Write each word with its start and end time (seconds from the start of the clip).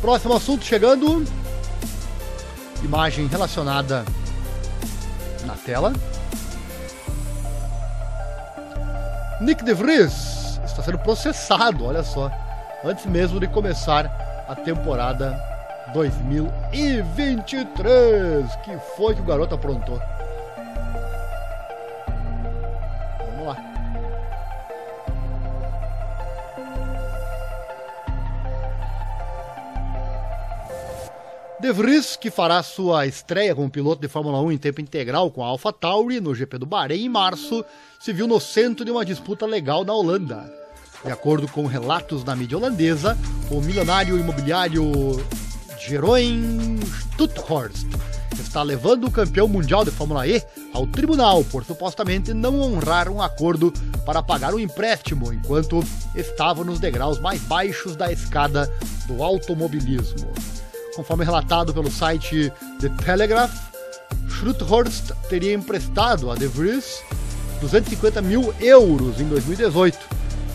Próximo 0.00 0.34
assunto 0.34 0.64
chegando. 0.64 1.24
Imagem 2.82 3.26
relacionada 3.26 4.04
na 5.44 5.54
tela. 5.54 5.92
Nick 9.40 9.64
De 9.64 9.74
Vries 9.74 10.60
está 10.64 10.82
sendo 10.82 10.98
processado, 10.98 11.84
olha 11.84 12.02
só, 12.02 12.30
antes 12.84 13.06
mesmo 13.06 13.40
de 13.40 13.48
começar 13.48 14.44
a 14.48 14.54
temporada 14.54 15.38
2023. 15.92 18.56
Que 18.64 18.78
foi 18.96 19.14
que 19.14 19.20
o 19.20 19.24
garoto 19.24 19.54
aprontou? 19.54 20.00
De 31.60 31.72
Vries, 31.72 32.14
que 32.14 32.30
fará 32.30 32.62
sua 32.62 33.04
estreia 33.06 33.52
como 33.52 33.68
piloto 33.68 34.00
de 34.00 34.06
Fórmula 34.06 34.40
1 34.40 34.52
em 34.52 34.58
tempo 34.58 34.80
integral 34.80 35.28
com 35.28 35.42
a 35.42 35.48
AlphaTauri 35.48 36.20
no 36.20 36.32
GP 36.32 36.56
do 36.56 36.66
Bahrein 36.66 37.06
em 37.06 37.08
março, 37.08 37.64
se 37.98 38.12
viu 38.12 38.28
no 38.28 38.38
centro 38.38 38.84
de 38.84 38.92
uma 38.92 39.04
disputa 39.04 39.44
legal 39.44 39.84
na 39.84 39.92
Holanda. 39.92 40.48
De 41.04 41.10
acordo 41.10 41.48
com 41.48 41.66
relatos 41.66 42.22
da 42.22 42.36
mídia 42.36 42.56
holandesa, 42.56 43.18
o 43.50 43.60
milionário 43.60 44.16
imobiliário 44.16 44.84
Jeroen 45.80 46.78
Stuthorst 47.14 47.88
está 48.40 48.62
levando 48.62 49.08
o 49.08 49.10
campeão 49.10 49.48
mundial 49.48 49.84
de 49.84 49.90
Fórmula 49.90 50.28
E 50.28 50.40
ao 50.72 50.86
tribunal 50.86 51.42
por 51.42 51.64
supostamente 51.64 52.32
não 52.32 52.60
honrar 52.60 53.08
um 53.08 53.20
acordo 53.20 53.72
para 54.06 54.22
pagar 54.22 54.54
um 54.54 54.60
empréstimo 54.60 55.32
enquanto 55.32 55.82
estava 56.14 56.62
nos 56.62 56.78
degraus 56.78 57.18
mais 57.18 57.40
baixos 57.42 57.96
da 57.96 58.12
escada 58.12 58.72
do 59.08 59.24
automobilismo. 59.24 60.32
Conforme 60.98 61.24
relatado 61.24 61.72
pelo 61.72 61.92
site 61.92 62.52
The 62.80 62.88
Telegraph, 62.88 63.52
Schruthorst 64.28 65.12
teria 65.28 65.54
emprestado 65.54 66.28
a 66.28 66.34
De 66.34 66.48
Vries 66.48 67.04
250 67.60 68.20
mil 68.20 68.52
euros 68.58 69.20
em 69.20 69.28
2018, 69.28 69.96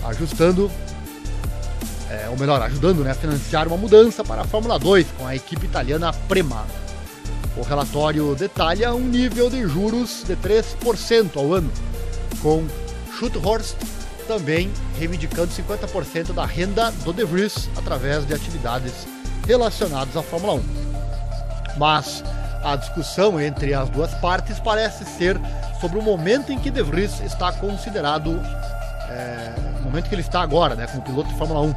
ajustando, 0.03 0.69
é, 2.09 2.27
ou 2.27 2.37
melhor, 2.37 2.61
ajudando 2.61 3.05
né, 3.05 3.11
a 3.11 3.15
financiar 3.15 3.69
uma 3.69 3.77
mudança 3.77 4.21
para 4.21 4.41
a 4.41 4.43
Fórmula 4.43 4.77
2 4.77 5.07
com 5.17 5.25
a 5.25 5.33
equipe 5.33 5.65
italiana 5.65 6.11
Prema. 6.11 6.67
O 7.55 7.61
relatório 7.61 8.35
detalha 8.35 8.93
um 8.93 9.07
nível 9.07 9.49
de 9.49 9.65
juros 9.65 10.25
de 10.27 10.35
3% 10.35 11.37
ao 11.37 11.53
ano, 11.53 11.71
com 12.41 12.67
Schutthorst 13.17 13.77
também 14.27 14.69
reivindicando 14.99 15.53
50% 15.53 16.33
da 16.33 16.45
renda 16.45 16.91
do 17.05 17.13
De 17.13 17.23
Vries 17.23 17.69
através 17.77 18.27
de 18.27 18.33
atividades 18.33 19.12
relacionadas 19.45 20.15
à 20.15 20.23
Fórmula 20.23 20.53
1. 20.53 20.63
Mas 21.77 22.23
a 22.63 22.75
discussão 22.75 23.39
entre 23.41 23.73
as 23.73 23.89
duas 23.89 24.13
partes 24.15 24.59
parece 24.59 25.03
ser 25.05 25.39
sobre 25.81 25.99
o 25.99 26.01
momento 26.01 26.51
em 26.51 26.57
que 26.57 26.71
De 26.71 26.81
Vries 26.81 27.19
está 27.19 27.51
considerado, 27.51 28.39
é, 29.09 29.53
o 29.79 29.83
momento 29.83 30.07
que 30.07 30.15
ele 30.15 30.21
está 30.21 30.41
agora, 30.41 30.75
né, 30.75 30.87
como 30.87 31.03
piloto 31.03 31.29
de 31.29 31.35
Fórmula 31.35 31.61
1, 31.61 31.73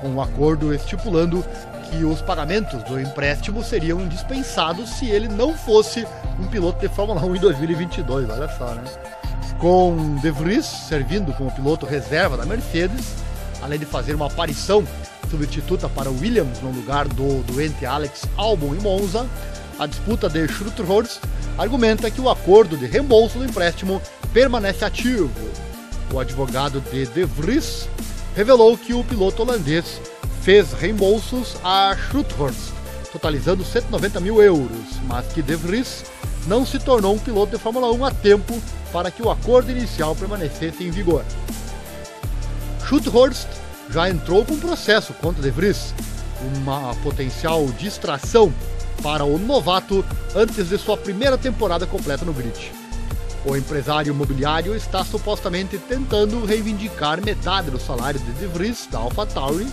com 0.00 0.08
um 0.08 0.20
acordo 0.20 0.72
estipulando 0.72 1.44
que 1.90 2.04
os 2.04 2.22
pagamentos 2.22 2.82
do 2.84 3.00
empréstimo 3.00 3.62
seriam 3.64 4.06
dispensados 4.06 4.88
se 4.90 5.06
ele 5.06 5.26
não 5.26 5.54
fosse 5.54 6.06
um 6.38 6.46
piloto 6.46 6.78
de 6.80 6.88
Fórmula 6.88 7.24
1 7.24 7.36
em 7.36 7.40
2022, 7.40 8.30
olha 8.30 8.48
só, 8.56 8.74
né? 8.74 8.84
Com 9.58 10.16
De 10.22 10.30
Vries 10.30 10.64
servindo 10.64 11.32
como 11.34 11.50
piloto 11.50 11.84
reserva 11.84 12.36
da 12.36 12.46
Mercedes, 12.46 13.16
além 13.62 13.78
de 13.78 13.86
fazer 13.86 14.14
uma 14.14 14.26
aparição 14.26 14.84
substituta 15.30 15.88
para 15.88 16.10
Williams 16.10 16.60
no 16.60 16.70
lugar 16.70 17.06
do 17.06 17.42
doente 17.44 17.86
Alex 17.86 18.24
Albon 18.36 18.74
em 18.74 18.80
Monza, 18.80 19.26
a 19.78 19.86
disputa 19.86 20.28
de 20.28 20.46
Schruterhorst 20.48 21.20
argumenta 21.56 22.10
que 22.10 22.20
o 22.20 22.28
acordo 22.28 22.76
de 22.76 22.86
reembolso 22.86 23.38
do 23.38 23.44
empréstimo 23.44 24.02
permanece 24.32 24.84
ativo. 24.84 25.30
O 26.12 26.18
advogado 26.18 26.80
de 26.80 27.06
De 27.06 27.24
Vries 27.24 27.88
revelou 28.34 28.76
que 28.76 28.92
o 28.92 29.04
piloto 29.04 29.42
holandês 29.42 30.00
fez 30.42 30.72
reembolsos 30.72 31.56
a 31.62 31.96
Schruthorst, 31.96 32.72
totalizando 33.12 33.64
190 33.64 34.20
mil 34.20 34.42
euros, 34.42 34.86
mas 35.06 35.26
que 35.28 35.42
De 35.42 35.54
Vries 35.54 36.04
não 36.46 36.66
se 36.66 36.78
tornou 36.78 37.14
um 37.14 37.18
piloto 37.18 37.56
de 37.56 37.62
Fórmula 37.62 37.92
1 37.92 38.04
a 38.04 38.10
tempo 38.10 38.60
para 38.92 39.10
que 39.10 39.22
o 39.22 39.30
acordo 39.30 39.70
inicial 39.70 40.16
permanecesse 40.16 40.82
em 40.82 40.90
vigor. 40.90 41.24
Schruthorst 42.84 43.46
já 43.90 44.08
entrou 44.08 44.44
com 44.44 44.58
processo 44.58 45.12
contra 45.14 45.42
De 45.42 45.50
Vries, 45.50 45.94
uma 46.56 46.94
potencial 46.96 47.66
distração 47.78 48.52
para 49.02 49.24
o 49.24 49.38
novato 49.38 50.04
antes 50.34 50.68
de 50.68 50.78
sua 50.78 50.96
primeira 50.96 51.36
temporada 51.36 51.86
completa 51.86 52.24
no 52.24 52.32
grid. 52.32 52.72
O 53.44 53.56
empresário 53.56 54.12
imobiliário 54.12 54.76
está 54.76 55.04
supostamente 55.04 55.78
tentando 55.78 56.44
reivindicar 56.44 57.24
metade 57.24 57.70
do 57.70 57.80
salário 57.80 58.20
de 58.20 58.32
De 58.32 58.46
Vries 58.46 58.86
da 58.90 58.98
AlphaTauri, 58.98 59.66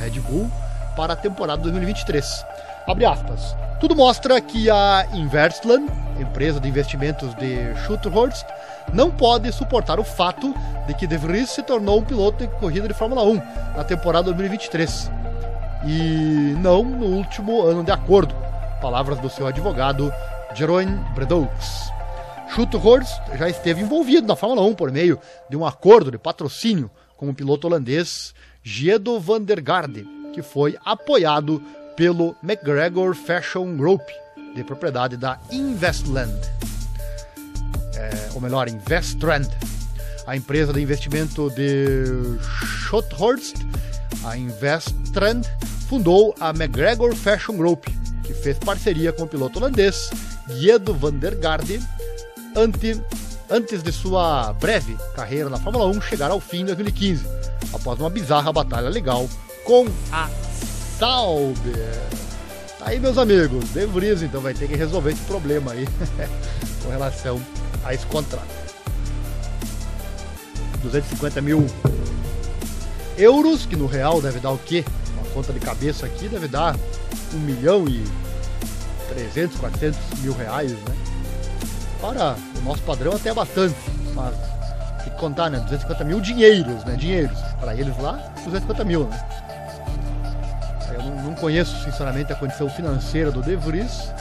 Red 0.00 0.20
Bull, 0.20 0.50
para 0.96 1.12
a 1.12 1.16
temporada 1.16 1.62
2023. 1.62 2.44
Abre 2.86 3.04
aspas. 3.04 3.54
Tudo 3.80 3.94
mostra 3.94 4.40
que 4.40 4.70
a 4.70 5.06
Investland, 5.12 5.90
empresa 6.18 6.58
de 6.58 6.68
investimentos 6.68 7.34
de 7.34 7.74
Schutterhorst, 7.84 8.46
não 8.92 9.10
pode 9.10 9.50
suportar 9.52 9.98
o 9.98 10.04
fato 10.04 10.54
de 10.86 10.94
que 10.94 11.06
De 11.06 11.16
Vries 11.16 11.50
se 11.50 11.62
tornou 11.62 12.00
um 12.00 12.04
piloto 12.04 12.38
de 12.38 12.48
corrida 12.58 12.86
de 12.86 12.94
Fórmula 12.94 13.22
1 13.22 13.34
na 13.76 13.84
temporada 13.84 14.24
2023 14.24 15.10
e 15.86 16.54
não 16.60 16.82
no 16.82 17.06
último 17.06 17.62
ano 17.62 17.84
de 17.84 17.90
acordo. 17.90 18.34
Palavras 18.80 19.18
do 19.18 19.30
seu 19.30 19.46
advogado 19.46 20.12
Jeroen 20.54 20.96
Bredoux. 21.14 21.48
Schutterhorst 22.48 23.20
já 23.36 23.48
esteve 23.48 23.82
envolvido 23.82 24.26
na 24.26 24.36
Fórmula 24.36 24.62
1 24.62 24.74
por 24.74 24.92
meio 24.92 25.18
de 25.48 25.56
um 25.56 25.66
acordo 25.66 26.10
de 26.10 26.18
patrocínio 26.18 26.90
com 27.16 27.28
o 27.28 27.34
piloto 27.34 27.66
holandês 27.66 28.34
Giedo 28.62 29.18
van 29.18 29.42
der 29.42 29.60
Garde, 29.60 30.06
que 30.32 30.42
foi 30.42 30.76
apoiado 30.84 31.62
pelo 31.96 32.36
McGregor 32.42 33.14
Fashion 33.14 33.76
Group, 33.76 34.02
de 34.54 34.64
propriedade 34.64 35.16
da 35.16 35.38
Investland, 35.50 36.32
ou 38.34 38.40
melhor, 38.40 38.68
Investrand, 38.68 39.48
a 40.26 40.36
empresa 40.36 40.72
de 40.72 40.80
investimento 40.80 41.50
de 41.50 42.38
Schutthorst, 42.40 43.56
a 44.24 44.36
Investrand, 44.36 45.42
fundou 45.88 46.34
a 46.40 46.50
McGregor 46.50 47.14
Fashion 47.14 47.56
Group, 47.56 47.86
que 48.24 48.34
fez 48.34 48.58
parceria 48.58 49.12
com 49.12 49.24
o 49.24 49.26
piloto 49.26 49.58
holandês 49.58 50.10
Guido 50.48 50.94
van 50.94 51.12
der 51.12 51.34
Garde 51.36 51.80
ante, 52.56 53.00
antes 53.50 53.82
de 53.82 53.92
sua 53.92 54.52
breve 54.54 54.96
carreira 55.14 55.48
na 55.48 55.58
Fórmula 55.58 55.86
1 55.86 56.00
chegar 56.00 56.30
ao 56.30 56.40
fim 56.40 56.60
em 56.60 56.64
2015, 56.66 57.26
após 57.72 57.98
uma 57.98 58.10
bizarra 58.10 58.52
batalha 58.52 58.88
legal 58.88 59.28
com 59.64 59.86
a 60.10 60.28
Sauber. 60.98 62.02
Tá 62.78 62.88
aí, 62.88 63.00
meus 63.00 63.18
amigos, 63.18 63.64
De 63.70 63.86
Vries 63.86 64.22
então 64.22 64.40
vai 64.40 64.54
ter 64.54 64.68
que 64.68 64.76
resolver 64.76 65.12
esse 65.12 65.22
problema 65.22 65.72
aí 65.72 65.86
com 66.82 66.90
relação 66.90 67.40
a 67.84 67.94
esse 67.94 68.06
contrato. 68.06 68.64
250 70.82 71.40
mil 71.40 71.66
euros, 73.16 73.64
que 73.66 73.76
no 73.76 73.86
real 73.86 74.20
deve 74.20 74.40
dar 74.40 74.50
o 74.50 74.58
quê? 74.58 74.84
Uma 75.16 75.30
conta 75.32 75.52
de 75.52 75.60
cabeça 75.60 76.06
aqui 76.06 76.28
deve 76.28 76.48
dar 76.48 76.76
1 77.32 77.38
milhão 77.38 77.86
e 77.88 78.04
300, 79.08 79.58
400 79.58 79.98
mil 80.20 80.32
reais, 80.34 80.72
né? 80.72 80.94
Para 82.00 82.36
o 82.58 82.62
nosso 82.62 82.82
padrão 82.82 83.14
até 83.14 83.30
é 83.30 83.34
bastante, 83.34 83.76
mas 84.14 84.34
tem 85.02 85.12
que 85.12 85.18
contar, 85.18 85.48
né? 85.48 85.58
250 85.60 86.04
mil 86.04 86.20
dinheiros, 86.20 86.84
né? 86.84 86.96
Dinheiros. 86.96 87.38
Para 87.60 87.74
eles 87.74 87.96
lá, 87.98 88.32
250 88.44 88.84
mil, 88.84 89.06
né? 89.06 89.28
Eu 90.92 91.02
não, 91.02 91.34
conheço, 91.34 91.82
sinceramente, 91.82 92.32
a 92.32 92.36
condição 92.36 92.68
financeira 92.68 93.30
do 93.30 93.42
De 93.42 93.56
Vries, 93.56 94.12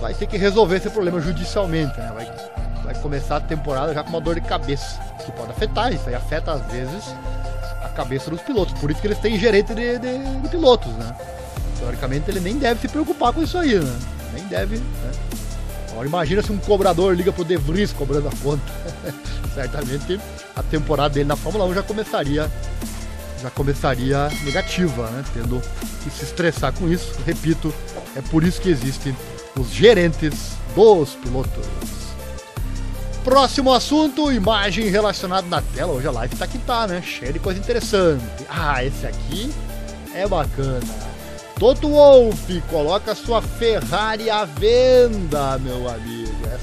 vai 0.00 0.14
ter 0.14 0.26
que 0.26 0.36
resolver 0.36 0.76
esse 0.76 0.90
problema 0.90 1.20
judicialmente, 1.20 1.98
né? 1.98 2.10
Vai, 2.14 2.30
vai 2.84 2.94
começar 2.96 3.36
a 3.36 3.40
temporada 3.40 3.94
já 3.94 4.02
com 4.02 4.10
uma 4.10 4.20
dor 4.20 4.34
de 4.34 4.42
cabeça, 4.42 5.00
que 5.24 5.32
pode 5.32 5.50
afetar, 5.50 5.92
isso 5.92 6.08
aí 6.08 6.14
afeta 6.14 6.52
às 6.52 6.66
vezes 6.70 7.14
a 7.82 7.88
cabeça 7.88 8.30
dos 8.30 8.40
pilotos. 8.40 8.78
Por 8.78 8.90
isso 8.90 9.00
que 9.00 9.06
eles 9.06 9.18
têm 9.18 9.38
gerente 9.38 9.74
de, 9.74 9.98
de, 9.98 10.40
de 10.42 10.48
pilotos, 10.48 10.92
né? 10.92 11.14
Teoricamente 11.78 12.30
ele 12.30 12.40
nem 12.40 12.58
deve 12.58 12.80
se 12.80 12.88
preocupar 12.88 13.32
com 13.32 13.42
isso 13.42 13.58
aí, 13.58 13.78
né? 13.78 13.98
Nem 14.32 14.44
deve, 14.46 14.76
né? 14.76 15.10
Agora 15.90 16.08
imagina 16.08 16.42
se 16.42 16.50
um 16.50 16.58
cobrador 16.58 17.14
liga 17.14 17.32
pro 17.32 17.44
De 17.44 17.56
Vries 17.56 17.92
cobrando 17.92 18.28
a 18.28 18.32
conta. 18.42 18.64
Certamente 19.54 20.20
a 20.56 20.62
temporada 20.62 21.14
dele 21.14 21.28
na 21.28 21.36
Fórmula 21.36 21.64
1 21.66 21.74
já 21.74 21.82
começaria 21.82 22.50
já 23.40 23.50
começaria 23.50 24.28
negativa, 24.42 25.10
né? 25.10 25.22
Tendo 25.34 25.60
que 26.02 26.10
se 26.10 26.24
estressar 26.24 26.72
com 26.72 26.88
isso. 26.88 27.14
Repito, 27.26 27.72
é 28.16 28.22
por 28.22 28.42
isso 28.42 28.60
que 28.60 28.70
existem 28.70 29.14
os 29.58 29.70
gerentes 29.70 30.52
dos 30.74 31.14
pilotos. 31.14 31.66
Próximo 33.22 33.72
assunto, 33.72 34.30
imagem 34.30 34.88
relacionada 34.88 35.46
na 35.48 35.62
tela. 35.62 35.92
Hoje 35.92 36.06
a 36.06 36.10
live 36.10 36.36
tá 36.36 36.46
que 36.46 36.58
tá, 36.58 36.86
né? 36.86 37.00
Cheia 37.00 37.32
de 37.32 37.38
coisa 37.38 37.58
interessante. 37.58 38.24
Ah, 38.48 38.84
esse 38.84 39.06
aqui 39.06 39.50
é 40.14 40.28
bacana. 40.28 40.80
Toto 41.58 41.88
Wolff 41.88 42.62
coloca 42.68 43.14
sua 43.14 43.40
Ferrari 43.40 44.28
à 44.28 44.44
venda, 44.44 45.58
meu 45.58 45.88
amigo. 45.88 46.33